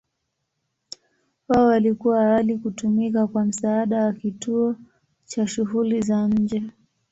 Wao 1.47 1.65
walikuwa 1.67 2.21
awali 2.25 2.57
kutumika 2.57 3.27
kwa 3.27 3.45
msaada 3.45 4.03
wa 4.05 4.13
kituo 4.13 4.75
cha 5.25 5.47
shughuli 5.47 6.01
za 6.01 6.27
nje. 6.27 6.63